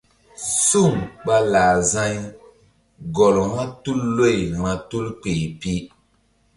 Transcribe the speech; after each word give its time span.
Suŋ 0.65 0.93
ɓa 1.25 1.35
lah 1.51 1.75
za̧y 1.91 2.15
gɔl 3.15 3.35
vba 3.51 3.63
tul 3.83 3.99
loy 4.17 4.39
vba 4.59 4.71
tul 4.89 5.05
kpeh 5.21 5.43
pi. 5.59 5.73